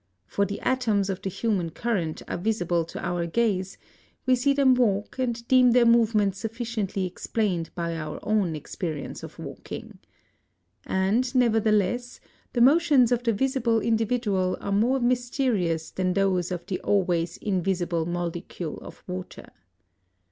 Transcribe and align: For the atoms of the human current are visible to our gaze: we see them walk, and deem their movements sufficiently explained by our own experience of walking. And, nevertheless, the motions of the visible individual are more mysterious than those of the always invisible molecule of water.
For 0.25 0.45
the 0.47 0.59
atoms 0.61 1.11
of 1.11 1.21
the 1.21 1.29
human 1.29 1.69
current 1.69 2.23
are 2.27 2.39
visible 2.39 2.83
to 2.85 2.99
our 3.05 3.27
gaze: 3.27 3.77
we 4.25 4.33
see 4.33 4.51
them 4.51 4.73
walk, 4.73 5.19
and 5.19 5.47
deem 5.47 5.73
their 5.73 5.85
movements 5.85 6.39
sufficiently 6.39 7.05
explained 7.05 7.69
by 7.75 7.95
our 7.95 8.19
own 8.23 8.55
experience 8.55 9.21
of 9.21 9.37
walking. 9.37 9.99
And, 10.87 11.35
nevertheless, 11.35 12.19
the 12.53 12.61
motions 12.61 13.11
of 13.11 13.21
the 13.21 13.31
visible 13.31 13.79
individual 13.79 14.57
are 14.59 14.71
more 14.71 14.99
mysterious 14.99 15.91
than 15.91 16.13
those 16.13 16.51
of 16.51 16.65
the 16.65 16.79
always 16.79 17.37
invisible 17.37 18.07
molecule 18.07 18.79
of 18.81 19.03
water. 19.05 19.51